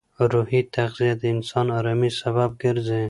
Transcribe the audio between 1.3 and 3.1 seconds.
انسان ارامۍ سبب ګرځي.